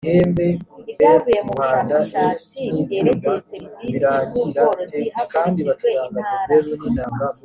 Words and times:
ibyavuye 0.91 1.39
mu 1.47 1.53
bushakashatsi 1.59 2.61
byerekeye 2.85 3.39
serivisi 3.49 4.09
z 4.29 4.31
ubworozi 4.43 5.01
hakurikijwe 5.15 5.89
intara 6.89 7.27